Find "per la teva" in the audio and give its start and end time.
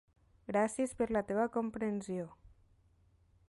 1.01-1.45